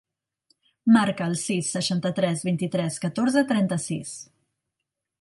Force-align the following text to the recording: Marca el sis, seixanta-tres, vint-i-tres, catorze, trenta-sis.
Marca 0.95 1.27
el 1.33 1.35
sis, 1.41 1.69
seixanta-tres, 1.77 2.41
vint-i-tres, 2.49 3.01
catorze, 3.07 3.47
trenta-sis. 3.55 4.19